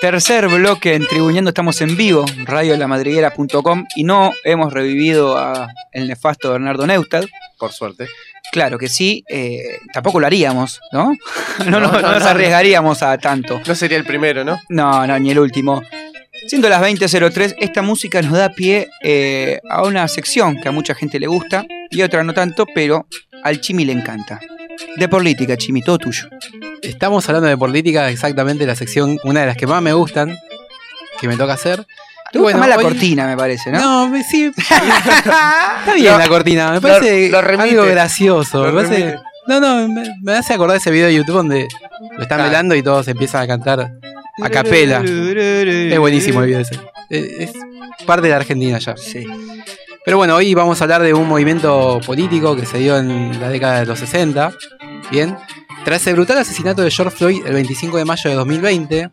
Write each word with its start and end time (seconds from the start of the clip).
Tercer 0.00 0.48
bloque 0.48 0.94
en 0.94 1.06
Tribuñando, 1.06 1.50
estamos 1.50 1.80
en 1.82 1.94
vivo, 1.94 2.24
radiolamadriguera.com 2.46 3.84
y 3.94 4.04
no 4.04 4.32
hemos 4.44 4.72
revivido 4.72 5.36
a 5.36 5.68
el 5.92 6.08
nefasto 6.08 6.52
Bernardo 6.52 6.86
Neustad. 6.86 7.24
Por 7.58 7.72
suerte. 7.72 8.08
Claro 8.50 8.78
que 8.78 8.88
sí, 8.88 9.22
eh, 9.28 9.78
tampoco 9.92 10.18
lo 10.18 10.26
haríamos, 10.26 10.80
¿no? 10.92 11.14
No, 11.66 11.80
no, 11.80 11.92
no 11.92 12.00
nos 12.00 12.22
arriesgaríamos 12.22 13.02
a 13.02 13.18
tanto. 13.18 13.60
No 13.66 13.74
sería 13.74 13.98
el 13.98 14.04
primero, 14.04 14.42
¿no? 14.42 14.58
No, 14.70 15.06
no, 15.06 15.18
ni 15.18 15.32
el 15.32 15.38
último. 15.38 15.82
Siendo 16.46 16.70
las 16.70 16.80
20.03, 16.80 17.56
esta 17.58 17.82
música 17.82 18.22
nos 18.22 18.32
da 18.32 18.48
pie 18.48 18.88
eh, 19.02 19.60
a 19.68 19.82
una 19.82 20.08
sección 20.08 20.58
que 20.62 20.68
a 20.68 20.72
mucha 20.72 20.94
gente 20.94 21.20
le 21.20 21.26
gusta 21.26 21.66
y 21.90 22.02
otra 22.02 22.22
no 22.24 22.32
tanto, 22.34 22.66
pero 22.74 23.06
al 23.42 23.60
Chimi 23.60 23.84
le 23.84 23.92
encanta. 23.92 24.40
De 24.96 25.08
política, 25.08 25.56
Chimi, 25.56 25.82
todo 25.82 25.98
tuyo. 25.98 26.28
Estamos 26.82 27.28
hablando 27.28 27.48
de 27.48 27.56
política, 27.56 28.08
exactamente 28.10 28.66
la 28.66 28.74
sección, 28.76 29.18
una 29.24 29.40
de 29.40 29.46
las 29.46 29.56
que 29.56 29.66
más 29.66 29.82
me 29.82 29.92
gustan, 29.92 30.36
que 31.20 31.28
me 31.28 31.36
toca 31.36 31.52
hacer. 31.54 31.84
Te 32.32 32.38
gusta 32.38 32.56
más 32.58 32.68
la 32.68 32.76
cortina, 32.76 33.26
me 33.26 33.36
parece, 33.36 33.70
¿no? 33.72 33.80
No, 33.80 34.08
me- 34.08 34.22
sí. 34.22 34.50
Está 34.56 35.94
bien 35.94 36.12
Lo- 36.12 36.18
la 36.18 36.28
cortina, 36.28 36.68
me 36.68 36.74
lo- 36.76 36.80
parece 36.80 37.28
lo 37.28 37.42
remite. 37.42 37.70
algo 37.70 37.84
gracioso. 37.86 38.64
Lo 38.64 38.72
me 38.72 38.82
parece- 38.82 39.04
remite. 39.04 39.22
no, 39.48 39.60
no, 39.60 39.88
me, 39.88 40.04
me 40.22 40.32
hace 40.32 40.54
acordar 40.54 40.76
ese 40.76 40.90
video 40.90 41.08
de 41.08 41.14
YouTube 41.14 41.34
donde 41.34 41.66
lo 42.16 42.22
están 42.22 42.38
Claro. 42.38 42.44
velando 42.44 42.74
y 42.76 42.82
todos 42.82 43.08
empiezan 43.08 43.42
a 43.42 43.46
cantar 43.48 43.90
a 44.42 44.48
capela. 44.50 45.02
Es 45.04 45.98
buenísimo 45.98 46.40
el 46.40 46.46
video 46.46 46.60
ese. 46.60 46.78
Es 47.10 47.50
es 47.50 48.04
parte 48.06 48.22
de 48.22 48.30
la 48.30 48.36
Argentina 48.36 48.78
ya. 48.78 48.96
Sí. 48.96 49.26
Pero 50.04 50.16
bueno, 50.16 50.34
hoy 50.34 50.54
vamos 50.54 50.80
a 50.80 50.84
hablar 50.84 51.02
de 51.02 51.12
un 51.12 51.28
movimiento 51.28 52.00
político 52.06 52.56
que 52.56 52.64
se 52.64 52.78
dio 52.78 52.96
en 52.96 53.38
la 53.38 53.50
década 53.50 53.80
de 53.80 53.86
los 53.86 53.98
60. 53.98 54.52
Bien. 55.10 55.36
Tras 55.84 56.06
el 56.06 56.14
brutal 56.14 56.38
asesinato 56.38 56.82
de 56.82 56.90
George 56.90 57.16
Floyd 57.16 57.46
el 57.46 57.54
25 57.54 57.98
de 57.98 58.04
mayo 58.04 58.30
de 58.30 58.36
2020, 58.36 59.10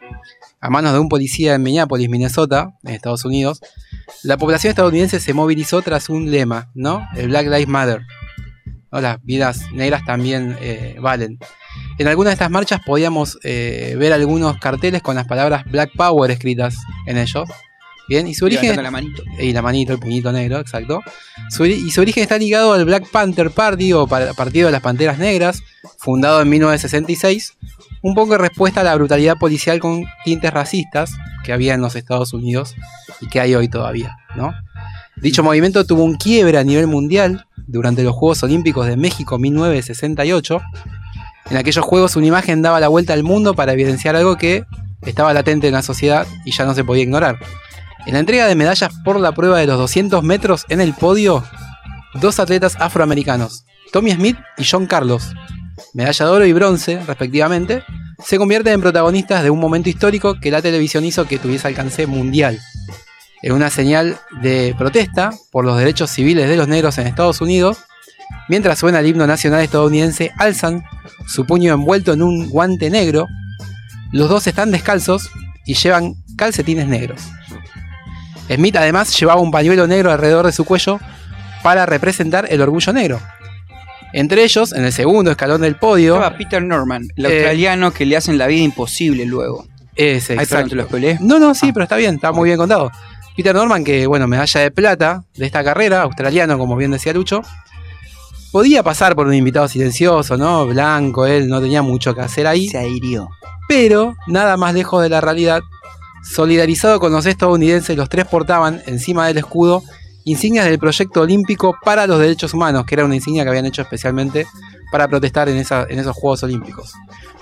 a 0.59 0.69
manos 0.69 0.93
de 0.93 0.99
un 0.99 1.09
policía 1.09 1.55
en 1.55 1.63
Minneapolis, 1.63 2.09
Minnesota, 2.09 2.73
en 2.83 2.93
Estados 2.93 3.25
Unidos, 3.25 3.61
la 4.23 4.37
población 4.37 4.71
estadounidense 4.71 5.19
se 5.19 5.33
movilizó 5.33 5.81
tras 5.81 6.09
un 6.09 6.31
lema, 6.31 6.71
¿no? 6.73 7.05
El 7.15 7.27
Black 7.29 7.47
Lives 7.47 7.67
Matter. 7.67 8.01
¿no? 8.91 9.01
Las 9.01 9.21
vidas 9.23 9.71
negras 9.73 10.03
también 10.05 10.57
eh, 10.61 10.95
valen. 10.99 11.37
En 11.99 12.07
algunas 12.07 12.31
de 12.31 12.33
estas 12.33 12.51
marchas 12.51 12.81
podíamos 12.85 13.37
eh, 13.43 13.95
ver 13.99 14.13
algunos 14.13 14.57
carteles 14.57 15.01
con 15.01 15.15
las 15.15 15.27
palabras 15.27 15.63
Black 15.65 15.91
Power 15.95 16.31
escritas 16.31 16.77
en 17.05 17.17
ellos. 17.17 17.49
Bien, 18.07 18.25
y 18.27 18.33
su 18.33 18.45
origen 18.45 18.75
Levantando 18.75 18.83
la 18.83 18.91
manito. 18.91 19.23
y 19.39 19.51
la 19.53 19.61
manito, 19.61 19.93
el 19.93 19.99
puñito 19.99 20.31
negro, 20.31 20.59
exacto. 20.59 21.01
Su 21.49 21.65
y 21.65 21.91
su 21.91 22.01
origen 22.01 22.23
está 22.23 22.37
ligado 22.37 22.73
al 22.73 22.85
Black 22.85 23.09
Panther 23.11 23.51
Party 23.51 23.91
o 23.93 24.07
pa- 24.07 24.33
Partido 24.33 24.67
de 24.67 24.71
las 24.71 24.81
Panteras 24.81 25.17
Negras, 25.19 25.61
fundado 25.97 26.41
en 26.41 26.49
1966, 26.49 27.53
un 28.03 28.15
poco 28.15 28.35
en 28.35 28.39
respuesta 28.41 28.81
a 28.81 28.83
la 28.83 28.95
brutalidad 28.95 29.35
policial 29.37 29.79
con 29.79 30.05
tintes 30.23 30.53
racistas 30.53 31.11
que 31.43 31.51
había 31.51 31.73
en 31.73 31.81
los 31.81 31.95
Estados 31.95 32.33
Unidos 32.33 32.75
y 33.19 33.27
que 33.27 33.39
hay 33.41 33.55
hoy 33.55 33.67
todavía, 33.67 34.15
¿no? 34.35 34.53
Dicho 35.17 35.43
movimiento 35.43 35.83
tuvo 35.85 36.03
un 36.03 36.15
quiebre 36.15 36.57
a 36.59 36.63
nivel 36.63 36.87
mundial 36.87 37.45
durante 37.65 38.03
los 38.03 38.13
Juegos 38.15 38.41
Olímpicos 38.43 38.85
de 38.87 38.95
México 38.97 39.37
1968. 39.39 40.61
En 41.49 41.57
aquellos 41.57 41.83
juegos 41.83 42.15
una 42.15 42.27
imagen 42.27 42.61
daba 42.61 42.79
la 42.79 42.87
vuelta 42.87 43.13
al 43.13 43.23
mundo 43.23 43.53
para 43.53 43.73
evidenciar 43.73 44.15
algo 44.15 44.37
que 44.37 44.63
estaba 45.01 45.33
latente 45.33 45.67
en 45.67 45.73
la 45.73 45.81
sociedad 45.81 46.27
y 46.45 46.51
ya 46.51 46.65
no 46.65 46.73
se 46.73 46.83
podía 46.83 47.03
ignorar. 47.03 47.37
En 48.07 48.13
la 48.13 48.19
entrega 48.19 48.47
de 48.47 48.55
medallas 48.55 48.93
por 49.03 49.19
la 49.19 49.33
prueba 49.33 49.59
de 49.59 49.67
los 49.67 49.77
200 49.77 50.23
metros 50.23 50.65
en 50.69 50.79
el 50.79 50.93
podio, 50.93 51.43
dos 52.13 52.39
atletas 52.39 52.77
afroamericanos, 52.79 53.65
Tommy 53.91 54.13
Smith 54.13 54.37
y 54.57 54.63
John 54.63 54.85
Carlos, 54.85 55.33
medalla 55.93 56.25
de 56.25 56.31
oro 56.31 56.45
y 56.45 56.53
bronce 56.53 57.01
respectivamente, 57.05 57.83
se 58.23 58.37
convierten 58.37 58.75
en 58.75 58.81
protagonistas 58.81 59.43
de 59.43 59.49
un 59.49 59.59
momento 59.59 59.89
histórico 59.89 60.39
que 60.39 60.51
la 60.51 60.61
televisión 60.61 61.03
hizo 61.03 61.25
que 61.25 61.37
tuviese 61.37 61.67
alcance 61.67 62.07
mundial. 62.07 62.57
En 63.41 63.51
una 63.51 63.69
señal 63.69 64.17
de 64.41 64.73
protesta 64.77 65.31
por 65.51 65.65
los 65.65 65.77
derechos 65.77 66.09
civiles 66.09 66.47
de 66.47 66.55
los 66.55 66.69
negros 66.69 66.97
en 66.99 67.07
Estados 67.07 67.41
Unidos, 67.41 67.77
mientras 68.47 68.79
suena 68.79 69.01
el 69.01 69.07
himno 69.07 69.27
nacional 69.27 69.59
estadounidense, 69.59 70.31
alzan 70.37 70.81
su 71.27 71.45
puño 71.45 71.73
envuelto 71.73 72.13
en 72.13 72.23
un 72.23 72.47
guante 72.49 72.89
negro. 72.89 73.27
Los 74.13 74.29
dos 74.29 74.47
están 74.47 74.71
descalzos 74.71 75.29
y 75.65 75.73
llevan 75.73 76.15
calcetines 76.37 76.87
negros. 76.87 77.21
Smith 78.49 78.75
además 78.75 79.17
llevaba 79.19 79.41
un 79.41 79.51
pañuelo 79.51 79.87
negro 79.87 80.11
alrededor 80.11 80.45
de 80.45 80.51
su 80.51 80.63
cuello 80.65 80.99
para 81.63 81.85
representar 81.85 82.47
el 82.49 82.61
orgullo 82.61 82.93
negro. 82.93 83.19
Entre 84.13 84.43
ellos, 84.43 84.71
en 84.71 84.85
el 84.85 84.93
segundo 84.93 85.31
escalón 85.31 85.61
del 85.61 85.75
podio, 85.75 86.15
Estaba 86.15 86.37
Peter 86.37 86.63
Norman, 86.63 87.03
el 87.17 87.25
Eh, 87.25 87.33
australiano 87.35 87.91
que 87.91 88.05
le 88.05 88.15
hacen 88.15 88.37
la 88.37 88.47
vida 88.47 88.61
imposible 88.63 89.25
luego. 89.25 89.65
ese, 89.95 90.35
exacto. 90.35 90.69
te 90.69 90.75
lo 90.75 90.83
spoileé. 90.85 91.17
No, 91.21 91.39
no, 91.39 91.53
sí, 91.55 91.67
Ah. 91.69 91.71
pero 91.73 91.83
está 91.83 91.95
bien, 91.97 92.15
está 92.15 92.31
muy 92.31 92.47
bien 92.49 92.57
contado. 92.57 92.91
Peter 93.35 93.53
Norman, 93.53 93.83
que 93.83 94.07
bueno, 94.07 94.27
medalla 94.27 94.61
de 94.61 94.71
plata 94.71 95.23
de 95.35 95.45
esta 95.45 95.63
carrera, 95.63 96.03
australiano, 96.03 96.57
como 96.57 96.75
bien 96.75 96.91
decía 96.91 97.13
Lucho, 97.13 97.41
podía 98.51 98.81
pasar 98.83 99.15
por 99.15 99.27
un 99.27 99.33
invitado 99.33 99.67
silencioso, 99.67 100.37
¿no? 100.37 100.65
Blanco, 100.67 101.25
él 101.25 101.47
no 101.49 101.59
tenía 101.61 101.81
mucho 101.81 102.15
que 102.15 102.21
hacer 102.21 102.47
ahí. 102.47 102.69
Se 102.69 102.87
hirió. 102.87 103.29
pero 103.67 104.15
nada 104.27 104.55
más 104.55 104.73
lejos 104.73 105.03
de 105.03 105.09
la 105.09 105.19
realidad. 105.19 105.59
Solidarizado 106.23 106.99
con 106.99 107.11
los 107.11 107.25
estadounidenses, 107.25 107.95
los 107.97 108.09
tres 108.09 108.25
portaban 108.25 108.81
encima 108.85 109.27
del 109.27 109.37
escudo 109.37 109.83
insignias 110.27 110.65
del 110.65 110.77
proyecto 110.77 111.21
olímpico 111.21 111.77
para 111.85 112.05
los 112.05 112.19
derechos 112.19 112.53
humanos, 112.53 112.85
que 112.85 112.95
era 112.95 113.05
una 113.05 113.15
insignia 113.15 113.43
que 113.43 113.49
habían 113.49 113.65
hecho 113.65 113.81
especialmente 113.81 114.45
para 114.91 115.07
protestar 115.07 115.47
en, 115.47 115.57
esos 115.57 116.15
Juegos 116.15 116.43
Olímpicos. 116.43 116.93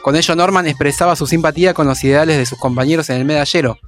Con 0.04 0.16
ello 0.16 0.36
Norman 0.36 0.68
expresaba 0.68 1.16
su 1.16 1.26
simpatía 1.26 1.74
con 1.74 1.88
los 1.88 2.04
ideales 2.04 2.38
de 2.38 2.46
sus 2.46 2.60
compañeros 2.60 3.10
en 3.10 3.18
el 3.18 3.26
medallero. 3.26 3.80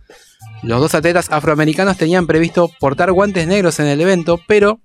Los 0.64 0.82
dos 0.82 0.96
atletas 0.96 1.28
afroamericanos 1.30 1.98
tenían 1.98 2.26
previsto 2.26 2.72
portar 2.80 3.12
guantes 3.12 3.46
negros 3.46 3.80
en 3.80 3.86
el 3.86 4.02
evento, 4.02 4.40
pero 4.48 4.80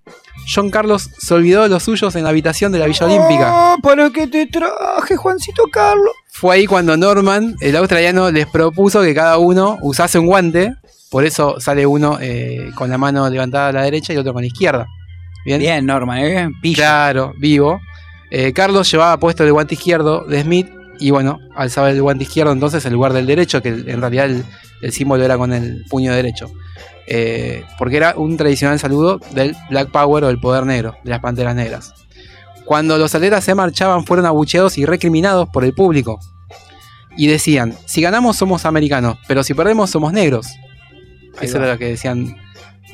John 0.53 0.71
Carlos 0.71 1.09
se 1.19 1.33
olvidó 1.33 1.63
de 1.63 1.71
los 1.71 1.83
suyos 1.83 2.15
en 2.15 2.25
la 2.25 2.31
habitación 2.31 2.71
de 2.71 2.79
la 2.81 2.87
Villa 2.87 3.07
Olímpica. 3.07 3.51
Oh, 3.55 3.77
¿Para 3.83 4.11
qué 4.11 4.27
te 4.27 4.47
traje, 4.47 5.17
Juancito 5.17 5.63
Carlos? 5.73 6.13
Fue 6.33 6.57
ahí 6.57 6.67
cuando 6.67 6.97
Norman, 6.97 7.57
el 7.61 7.77
australiano, 7.77 8.31
les 8.31 8.47
propuso 8.47 9.03
que 9.03 9.15
cada 9.15 9.39
uno 9.39 9.79
usase 9.83 10.19
un 10.19 10.27
guante. 10.27 10.75
Por 11.11 11.25
eso 11.25 11.61
sale 11.61 11.87
uno 11.87 12.19
eh, 12.21 12.71
con 12.75 12.89
la 12.89 12.99
mano 12.99 13.29
levantada 13.29 13.69
a 13.69 13.73
la 13.73 13.83
derecha 13.83 14.13
y 14.13 14.17
otro 14.17 14.33
con 14.33 14.43
la 14.43 14.47
izquierda. 14.47 14.87
Bien, 15.45 15.61
Bien, 15.61 15.85
Norman, 15.85 16.19
¿eh? 16.19 16.49
Pillo. 16.61 16.77
claro, 16.77 17.35
vivo. 17.39 17.81
Eh, 18.31 18.53
Carlos 18.55 18.91
llevaba 18.91 19.19
puesto 19.19 19.45
el 19.45 19.53
guante 19.53 19.75
izquierdo 19.75 20.25
de 20.25 20.43
Smith 20.43 20.69
y 20.99 21.11
bueno, 21.11 21.39
alzaba 21.55 21.91
el 21.91 22.01
guante 22.01 22.25
izquierdo 22.25 22.53
entonces 22.53 22.85
en 22.87 22.95
lugar 22.95 23.13
del 23.13 23.27
derecho, 23.27 23.61
que 23.61 23.69
en 23.69 24.01
realidad 24.01 24.27
el, 24.27 24.43
el 24.81 24.93
símbolo 24.93 25.23
era 25.25 25.37
con 25.37 25.53
el 25.53 25.85
puño 25.91 26.15
derecho. 26.15 26.51
Eh, 27.07 27.65
porque 27.79 27.99
era 27.99 28.15
un 28.17 28.37
tradicional 28.37 28.79
saludo 28.79 29.21
del 29.33 29.55
Black 29.69 29.91
Power 29.91 30.25
o 30.25 30.31
el 30.31 30.41
poder 30.41 30.65
negro, 30.65 30.97
de 31.05 31.11
las 31.11 31.21
panteras 31.21 31.55
negras. 31.55 31.93
Cuando 32.73 32.97
los 32.97 33.15
atletas 33.15 33.45
se 33.45 33.55
marchaban 33.55 34.07
fueron 34.07 34.25
abucheados 34.25 34.79
y 34.79 34.87
recriminados 34.87 35.47
por 35.51 35.63
el 35.63 35.75
público. 35.75 36.19
Y 37.19 37.27
decían, 37.27 37.77
si 37.85 38.01
ganamos 38.01 38.39
somos 38.39 38.65
americanos, 38.65 39.19
pero 39.29 39.45
si 39.45 39.53
perdemos 39.53 39.91
somos 39.91 40.15
negros. 40.15 40.47
Ahí 41.37 41.49
Eso 41.49 41.59
va. 41.59 41.65
era 41.65 41.75
lo 41.75 41.79
que 41.79 41.89
decían 41.89 42.35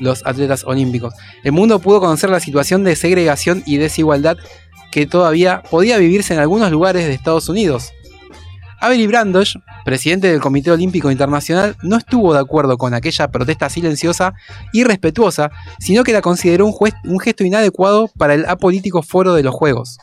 los 0.01 0.25
atletas 0.25 0.65
olímpicos. 0.65 1.13
El 1.45 1.53
mundo 1.53 1.79
pudo 1.79 2.01
conocer 2.01 2.29
la 2.29 2.41
situación 2.41 2.83
de 2.83 2.97
segregación 2.97 3.63
y 3.65 3.77
desigualdad 3.77 4.37
que 4.91 5.05
todavía 5.05 5.63
podía 5.71 5.97
vivirse 5.97 6.33
en 6.33 6.41
algunos 6.41 6.71
lugares 6.71 7.05
de 7.05 7.13
Estados 7.13 7.47
Unidos. 7.47 7.93
Avery 8.81 9.07
Brandosh, 9.07 9.55
presidente 9.83 10.27
del 10.27 10.39
Comité 10.39 10.71
Olímpico 10.71 11.11
Internacional, 11.11 11.75
no 11.83 11.97
estuvo 11.97 12.33
de 12.33 12.39
acuerdo 12.39 12.77
con 12.77 12.93
aquella 12.93 13.29
protesta 13.29 13.69
silenciosa 13.69 14.33
y 14.71 14.83
respetuosa, 14.83 15.51
sino 15.79 16.03
que 16.03 16.13
la 16.13 16.21
consideró 16.21 16.65
un, 16.65 17.19
gesto 17.19 17.43
inadecuado 17.43 18.09
para 18.17 18.33
el 18.33 18.45
apolítico 18.45 19.01
foro 19.01 19.33
de 19.33 19.43
los 19.43 19.53
Juegos. 19.53 19.97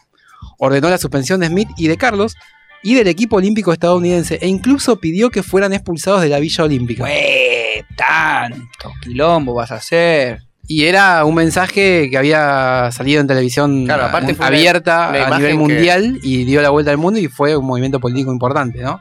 Ordenó 0.58 0.90
la 0.90 0.98
suspensión 0.98 1.40
de 1.40 1.48
Smith 1.48 1.68
y 1.76 1.88
de 1.88 1.96
Carlos 1.96 2.36
y 2.82 2.94
del 2.94 3.08
equipo 3.08 3.36
olímpico 3.36 3.72
estadounidense 3.72 4.38
e 4.40 4.48
incluso 4.48 5.00
pidió 5.00 5.30
que 5.30 5.42
fueran 5.42 5.72
expulsados 5.72 6.22
de 6.22 6.28
la 6.28 6.38
Villa 6.38 6.64
Olímpica. 6.64 7.02
Güey, 7.02 7.84
tanto 7.96 8.92
quilombo 9.02 9.54
vas 9.54 9.72
a 9.72 9.76
hacer. 9.76 10.45
Y 10.68 10.84
era 10.84 11.24
un 11.24 11.34
mensaje 11.34 12.08
que 12.10 12.18
había 12.18 12.90
salido 12.92 13.20
en 13.20 13.26
televisión 13.26 13.84
Claro, 13.84 14.04
aparte 14.06 14.28
mun- 14.28 14.36
fue 14.36 14.46
una- 14.48 14.56
abierta 14.56 15.08
una 15.10 15.26
a 15.26 15.38
nivel 15.38 15.52
que- 15.52 15.58
mundial 15.58 16.18
y 16.22 16.44
dio 16.44 16.60
la 16.62 16.70
vuelta 16.70 16.90
al 16.90 16.98
mundo 16.98 17.20
y 17.20 17.28
fue 17.28 17.56
un 17.56 17.64
movimiento 17.66 18.00
político 18.00 18.32
importante, 18.32 18.80
¿no? 18.82 19.00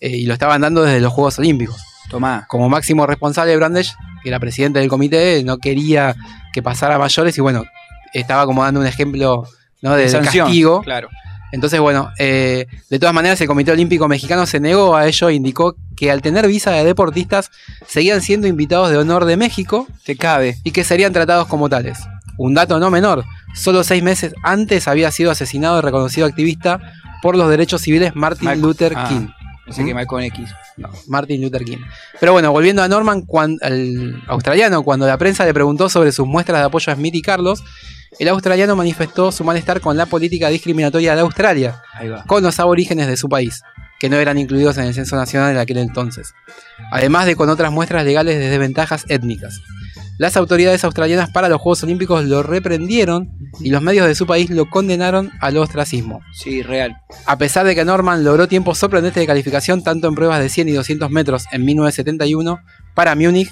Eh, 0.00 0.16
y 0.16 0.26
lo 0.26 0.32
estaban 0.34 0.60
dando 0.60 0.82
desde 0.82 1.00
los 1.00 1.12
Juegos 1.12 1.38
Olímpicos. 1.38 1.76
Tomá. 2.10 2.46
Como 2.48 2.68
máximo 2.68 3.06
responsable 3.06 3.56
Brandesh, 3.56 3.94
que 4.22 4.28
era 4.28 4.38
presidente 4.40 4.78
del 4.80 4.88
comité, 4.88 5.42
no 5.44 5.58
quería 5.58 6.14
que 6.52 6.62
pasara 6.62 6.96
a 6.96 6.98
mayores 6.98 7.36
y 7.38 7.40
bueno, 7.40 7.64
estaba 8.12 8.44
como 8.46 8.62
dando 8.64 8.80
un 8.80 8.86
ejemplo 8.86 9.44
¿no? 9.82 9.94
de, 9.94 10.02
de 10.04 10.08
sanción. 10.08 10.46
castigo. 10.46 10.82
Claro. 10.82 11.08
Entonces, 11.52 11.78
bueno, 11.78 12.10
eh, 12.18 12.66
de 12.90 12.98
todas 12.98 13.14
maneras 13.14 13.40
el 13.40 13.46
Comité 13.46 13.70
Olímpico 13.70 14.08
Mexicano 14.08 14.44
se 14.44 14.58
negó 14.58 14.96
a 14.96 15.06
ello 15.06 15.28
e 15.28 15.34
indicó 15.34 15.76
que 15.96 16.10
al 16.10 16.22
tener 16.22 16.46
visa 16.46 16.70
de 16.72 16.84
deportistas 16.84 17.50
seguían 17.86 18.20
siendo 18.22 18.46
invitados 18.46 18.90
de 18.90 18.96
honor 18.98 19.24
de 19.24 19.36
México 19.36 19.86
Te 20.04 20.16
cabe. 20.16 20.56
y 20.64 20.70
que 20.72 20.84
serían 20.84 21.12
tratados 21.12 21.46
como 21.48 21.68
tales. 21.68 21.98
Un 22.36 22.54
dato 22.54 22.78
no 22.80 22.90
menor, 22.90 23.24
solo 23.54 23.84
seis 23.84 24.02
meses 24.02 24.34
antes 24.42 24.88
había 24.88 25.10
sido 25.10 25.30
asesinado 25.30 25.76
el 25.76 25.82
reconocido 25.84 26.26
activista 26.26 26.80
por 27.22 27.36
los 27.36 27.48
derechos 27.48 27.80
civiles 27.82 28.14
Martin 28.16 28.60
Luther 28.60 28.92
ah. 28.96 29.06
King. 29.08 29.28
Pensé 29.64 29.84
que 29.84 29.92
¿Mm? 29.92 29.96
Malcolm 29.96 30.22
X. 30.24 30.50
No, 30.76 30.90
Martin 31.06 31.40
Luther 31.40 31.64
King. 31.64 31.78
Pero 32.20 32.32
bueno, 32.32 32.52
volviendo 32.52 32.82
a 32.82 32.88
Norman, 32.88 33.22
cuan- 33.22 33.56
el 33.62 34.20
australiano, 34.26 34.82
cuando 34.82 35.06
la 35.06 35.16
prensa 35.16 35.44
le 35.46 35.54
preguntó 35.54 35.88
sobre 35.88 36.12
sus 36.12 36.26
muestras 36.26 36.58
de 36.60 36.64
apoyo 36.66 36.92
a 36.92 36.96
Smith 36.96 37.14
y 37.14 37.22
Carlos, 37.22 37.62
el 38.18 38.28
australiano 38.28 38.76
manifestó 38.76 39.32
su 39.32 39.42
malestar 39.42 39.80
con 39.80 39.96
la 39.96 40.06
política 40.06 40.48
discriminatoria 40.48 41.14
de 41.14 41.22
Australia, 41.22 41.80
con 42.26 42.42
los 42.42 42.60
aborígenes 42.60 43.06
de 43.06 43.16
su 43.16 43.28
país, 43.28 43.62
que 43.98 44.08
no 44.08 44.16
eran 44.16 44.38
incluidos 44.38 44.78
en 44.78 44.84
el 44.84 44.94
censo 44.94 45.16
nacional 45.16 45.52
en 45.52 45.58
aquel 45.58 45.78
entonces, 45.78 46.34
además 46.90 47.26
de 47.26 47.36
con 47.36 47.48
otras 47.48 47.72
muestras 47.72 48.04
legales 48.04 48.38
de 48.38 48.48
desventajas 48.48 49.04
étnicas. 49.08 49.60
Las 50.16 50.36
autoridades 50.36 50.84
australianas 50.84 51.30
para 51.30 51.48
los 51.48 51.60
Juegos 51.60 51.82
Olímpicos 51.82 52.24
lo 52.24 52.44
reprendieron 52.44 53.32
y 53.58 53.70
los 53.70 53.82
medios 53.82 54.06
de 54.06 54.14
su 54.14 54.26
país 54.26 54.48
lo 54.48 54.70
condenaron 54.70 55.32
al 55.40 55.56
ostracismo. 55.56 56.20
Sí, 56.32 56.62
real. 56.62 56.98
A 57.26 57.36
pesar 57.36 57.66
de 57.66 57.74
que 57.74 57.84
Norman 57.84 58.22
logró 58.22 58.46
tiempos 58.46 58.78
sorprendentes 58.78 59.20
de 59.20 59.26
calificación 59.26 59.82
tanto 59.82 60.06
en 60.06 60.14
pruebas 60.14 60.40
de 60.40 60.48
100 60.48 60.68
y 60.68 60.72
200 60.72 61.10
metros 61.10 61.46
en 61.50 61.64
1971 61.64 62.60
para 62.94 63.16
Múnich 63.16 63.50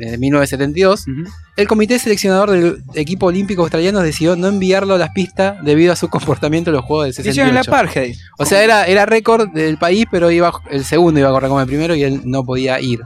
en 0.00 0.20
1972, 0.20 1.06
Ujú. 1.08 1.30
el 1.56 1.68
comité 1.68 1.98
seleccionador 1.98 2.50
del 2.50 2.82
equipo 2.94 3.26
olímpico 3.26 3.62
australiano 3.62 4.00
decidió 4.00 4.36
no 4.36 4.48
enviarlo 4.48 4.94
a 4.94 4.98
las 4.98 5.10
pistas 5.10 5.62
debido 5.64 5.92
a 5.92 5.96
su 5.96 6.08
comportamiento 6.10 6.70
en 6.70 6.76
los 6.76 6.84
Juegos 6.84 7.14
del 7.16 7.26
Hicieron 7.28 7.56
el 7.56 7.62
68. 7.62 7.70
apartheid. 7.70 8.16
O 8.38 8.44
sea, 8.44 8.62
era, 8.64 8.86
era 8.86 9.06
récord 9.06 9.48
del 9.50 9.78
país, 9.78 10.06
pero 10.10 10.30
iba 10.30 10.52
el 10.70 10.84
segundo 10.84 11.20
iba 11.20 11.28
a 11.28 11.32
correr 11.32 11.48
como 11.48 11.60
el 11.60 11.66
primero 11.66 11.94
y 11.94 12.02
él 12.04 12.22
no 12.24 12.44
podía 12.44 12.80
ir. 12.80 13.00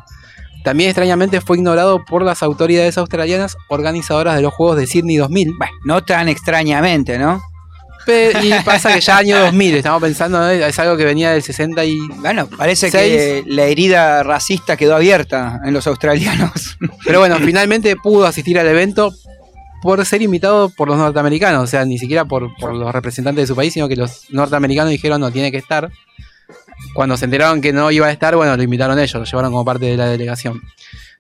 También 0.65 0.91
extrañamente 0.91 1.41
fue 1.41 1.57
ignorado 1.59 2.05
por 2.05 2.23
las 2.25 2.43
autoridades 2.43 2.99
australianas 2.99 3.57
organizadoras 3.69 4.35
de 4.35 4.43
los 4.43 4.53
Juegos 4.53 4.77
de 4.77 4.87
Sydney 4.89 5.17
2000. 5.17 5.53
Bueno, 5.57 5.73
no 5.85 6.03
tan 6.05 6.29
extrañamente, 6.29 7.19
¿no? 7.19 7.41
Y 8.07 8.53
pasa 8.65 8.93
que 8.95 9.01
ya 9.01 9.19
año 9.19 9.39
2000, 9.39 9.77
estamos 9.77 10.03
pensando, 10.03 10.49
es 10.49 10.79
algo 10.79 10.97
que 10.97 11.05
venía 11.05 11.33
del 11.33 11.43
60 11.43 11.85
y... 11.85 11.99
Bueno, 12.19 12.49
parece 12.49 12.91
que 12.91 13.43
la 13.47 13.65
herida 13.65 14.23
racista 14.23 14.77
quedó 14.77 14.95
abierta 14.97 15.61
en 15.65 15.73
los 15.73 15.87
australianos. 15.87 16.79
Pero 17.05 17.21
bueno, 17.21 17.37
finalmente 17.39 17.97
pudo 17.97 18.27
asistir 18.27 18.59
al 18.59 18.69
evento 18.69 19.13
por 19.83 20.05
ser 20.05 20.23
invitado 20.23 20.69
por 20.71 20.89
los 20.89 20.97
norteamericanos, 20.99 21.63
o 21.63 21.67
sea, 21.67 21.85
ni 21.85 21.99
siquiera 21.99 22.25
por, 22.25 22.55
por 22.57 22.75
los 22.75 22.93
representantes 22.93 23.43
de 23.43 23.47
su 23.47 23.57
país, 23.57 23.73
sino 23.73 23.89
que 23.89 23.97
los 23.97 24.31
norteamericanos 24.31 24.91
dijeron 24.91 25.21
no, 25.21 25.31
tiene 25.31 25.51
que 25.51 25.59
estar. 25.59 25.91
Cuando 26.95 27.17
se 27.17 27.25
enteraron 27.25 27.61
que 27.61 27.73
no 27.73 27.91
iba 27.91 28.07
a 28.07 28.13
estar, 28.13 28.37
bueno, 28.37 28.57
lo 28.57 28.63
invitaron 28.63 28.99
ellos, 28.99 29.15
lo 29.15 29.25
llevaron 29.25 29.51
como 29.51 29.65
parte 29.65 29.87
de 29.87 29.97
la 29.97 30.07
delegación. 30.07 30.61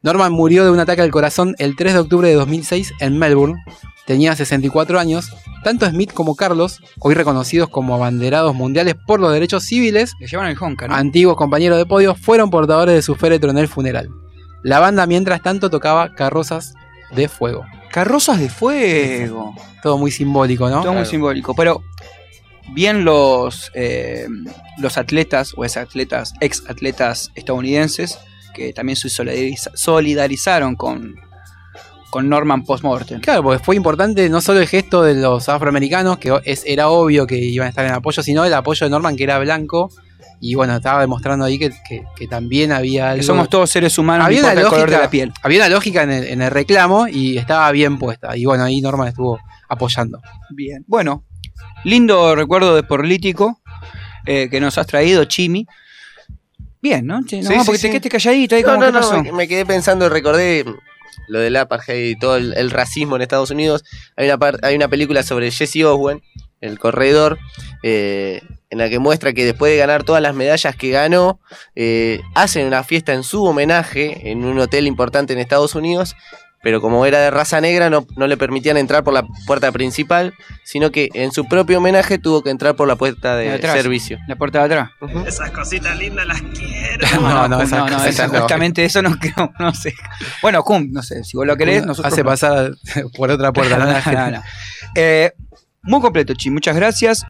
Norman 0.07 0.31
murió 0.31 0.65
de 0.65 0.71
un 0.71 0.79
ataque 0.79 1.03
al 1.03 1.11
corazón 1.11 1.57
el 1.59 1.75
3 1.75 1.95
de 1.95 1.99
octubre 1.99 2.29
de 2.29 2.35
2006 2.37 2.93
en 3.01 3.19
Melbourne. 3.19 3.61
Tenía 4.07 4.37
64 4.37 5.01
años. 5.01 5.33
Tanto 5.65 5.85
Smith 5.85 6.13
como 6.13 6.37
Carlos, 6.37 6.81
hoy 7.01 7.17
reconocidos 7.17 7.69
como 7.71 7.93
abanderados 7.93 8.55
mundiales 8.55 8.95
por 8.95 9.19
los 9.19 9.33
derechos 9.33 9.65
civiles, 9.65 10.13
Le 10.21 10.29
llevaron 10.29 10.53
el 10.53 10.59
Honka, 10.61 10.87
¿no? 10.87 10.95
antiguos 10.95 11.37
compañeros 11.37 11.77
de 11.77 11.87
podio, 11.87 12.15
fueron 12.15 12.51
portadores 12.51 12.95
de 12.95 13.03
su 13.03 13.17
féretro 13.17 13.51
en 13.51 13.59
el 13.59 13.67
funeral. 13.67 14.09
La 14.63 14.79
banda, 14.79 15.07
mientras 15.09 15.43
tanto, 15.43 15.71
tocaba 15.71 16.15
carrozas 16.15 16.75
de 17.11 17.27
fuego. 17.27 17.65
Carrozas 17.91 18.39
de 18.39 18.49
fuego. 18.49 19.57
Todo 19.83 19.99
muy 19.99 20.13
simbólico, 20.13 20.71
¿no? 20.71 20.83
Todo 20.83 20.95
muy 20.95 21.07
simbólico. 21.07 21.53
Pero 21.57 21.83
bien 22.75 23.05
los, 23.05 23.73
eh, 23.75 24.29
los 24.79 24.99
atletas 24.99 25.53
o 25.57 25.65
ex 25.65 25.77
atletas, 25.77 26.33
ex 26.41 26.63
atletas 26.69 27.33
estadounidenses 27.35 28.21
que 28.57 28.73
también 28.73 28.97
se 28.97 29.09
solidariza- 29.09 29.71
solidarizaron 29.75 30.75
con, 30.77 31.15
con 32.11 32.29
Norman 32.29 32.65
post-mortem. 32.65 33.21
Claro, 33.21 33.43
porque 33.43 33.63
fue 33.63 33.77
importante 33.77 34.29
no 34.31 34.41
solo 34.41 34.61
el 34.61 34.67
gesto 34.69 35.03
de 35.03 35.15
los 35.15 35.49
afroamericanos, 35.49 36.19
que 36.19 36.33
es- 36.45 36.63
era 36.67 36.89
obvio 36.89 37.27
que 37.27 37.37
iban 37.37 37.67
a 37.67 37.69
estar 37.71 37.85
en 37.85 37.93
apoyo, 37.93 38.23
sino 38.23 38.45
el 38.45 38.55
apoyo 38.55 38.87
de 38.87 38.91
Norman, 38.91 39.17
que 39.17 39.25
era 39.25 39.39
blanco. 39.39 39.91
Y 40.41 40.55
bueno, 40.55 40.77
estaba 40.77 41.01
demostrando 41.01 41.45
ahí 41.47 41.59
que, 41.59 41.71
que- 41.89 42.05
que 42.15 42.27
también 42.29 42.71
había 42.73 43.05
Que 43.05 43.11
algo. 43.11 43.23
somos 43.23 43.49
todos 43.49 43.71
seres 43.71 43.97
humanos, 43.99 44.21
no 44.21 44.27
Había 44.27 44.41
una 44.41 44.49
importa 44.51 44.61
el 44.67 44.69
color 44.71 44.87
de 44.91 44.93
lógica. 44.97 45.05
la 45.07 45.11
piel. 45.11 45.33
Había 45.43 45.59
una 45.61 45.69
lógica 45.71 46.03
en 46.03 46.11
el, 46.11 46.25
en 46.25 46.43
el 46.43 46.51
reclamo 46.51 47.09
y 47.09 47.39
estaba 47.39 47.71
bien 47.73 47.99
puesta. 47.99 48.37
Y 48.37 48.45
bueno, 48.45 48.65
ahí 48.65 48.81
Norman 48.83 49.09
estuvo 49.09 49.39
apoyando. 49.69 50.21
Bien. 50.51 50.85
Bueno, 50.87 51.25
lindo 51.85 52.35
recuerdo 52.35 52.75
de 52.77 52.83
político 52.83 53.61
eh, 54.27 54.49
que 54.51 54.61
nos 54.61 54.77
has 54.79 54.87
traído, 54.87 55.25
Chimi. 55.25 55.67
Bien, 56.87 57.07
¿no? 57.07 57.21
Che, 57.25 57.43
no, 57.43 57.49
Sí, 57.51 57.57
porque 57.67 57.79
sí. 57.79 57.83
te 57.83 57.89
quedaste 57.91 58.09
calladito 58.11 58.55
ahí, 58.57 58.63
No, 58.63 58.69
como 58.69 58.81
no, 58.81 58.87
¿qué 58.87 58.93
no, 58.93 58.99
pasó? 59.01 59.23
me, 59.23 59.33
me 59.33 59.49
quedé 59.49 59.67
pensando, 59.67 60.09
recordé 60.09 60.65
lo 61.29 61.41
del 61.41 61.57
apartheid 61.57 62.11
y 62.11 62.17
todo 62.19 62.37
el, 62.37 62.55
el 62.57 62.71
racismo 62.71 63.17
en 63.17 63.23
Estados 63.23 63.51
Unidos. 63.51 63.85
Hay 64.17 64.27
una, 64.27 64.39
par- 64.39 64.61
hay 64.63 64.77
una 64.77 64.87
película 64.89 65.23
sobre 65.25 65.51
Jesse 65.51 65.83
Owens, 65.85 66.23
el 66.61 66.79
corredor, 66.79 67.39
eh, 67.83 68.41
en 68.71 68.79
la 68.79 68.89
que 68.89 68.99
muestra 69.01 69.33
que 69.33 69.45
después 69.45 69.73
de 69.73 69.79
ganar 69.79 70.05
todas 70.05 70.23
las 70.23 70.35
medallas 70.35 70.77
que 70.77 70.91
ganó, 70.91 71.41
eh, 71.75 72.21
hacen 72.35 72.67
una 72.67 72.85
fiesta 72.85 73.13
en 73.15 73.25
su 73.25 73.45
homenaje 73.45 74.31
en 74.31 74.45
un 74.45 74.59
hotel 74.61 74.87
importante 74.87 75.33
en 75.33 75.39
Estados 75.41 75.75
Unidos. 75.75 76.15
Pero 76.63 76.81
como 76.81 77.07
era 77.07 77.21
de 77.21 77.31
raza 77.31 77.61
negra, 77.61 77.91
no, 77.91 78.07
no 78.17 78.27
le 78.27 78.37
permitían 78.37 78.77
entrar 78.77 79.05
por 79.05 79.15
la 79.15 79.25
puerta 79.47 79.71
principal, 79.71 80.35
sino 80.65 80.91
que 80.91 81.11
en 81.15 81.31
su 81.31 81.47
propio 81.47 81.79
homenaje 81.79 82.19
tuvo 82.19 82.43
que 82.43 82.51
entrar 82.51 82.75
por 82.75 82.89
la 82.89 82.97
puerta 82.97 83.37
De 83.37 83.45
de 83.51 83.53
atrás. 83.55 83.75
servicio. 83.75 84.19
La 84.27 84.35
puerta 84.35 84.59
de 84.61 84.65
atrás. 84.75 84.91
Esas 85.29 85.53
cositas 85.53 85.97
lindas 85.97 86.27
las 86.27 86.41
quiero. 86.43 86.75
No, 87.21 87.49
no, 87.49 87.65
no, 87.65 88.05
eso, 88.05 88.29
justamente 88.29 88.85
eso 88.85 89.03
no 89.03 89.19
creo, 89.19 89.53
no 89.59 89.75
sé. 89.75 89.95
Bueno, 90.43 90.63
Cum, 90.63 90.89
no 90.93 91.03
sé, 91.03 91.25
si 91.25 91.37
vos 91.37 91.47
lo 91.47 91.57
querés, 91.57 91.85
nosotros 91.85 92.13
Hace 92.13 92.25
pasar 92.25 92.73
por 93.17 93.31
otra 93.31 93.53
puerta. 93.53 93.79
no, 93.79 94.31
no. 94.31 94.43
Eh, 94.95 95.33
muy 95.83 96.01
completo, 96.01 96.35
Chi, 96.35 96.51
muchas 96.51 96.75
gracias. 96.75 97.25